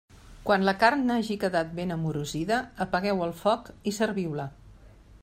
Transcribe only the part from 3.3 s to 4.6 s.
foc i serviu-la.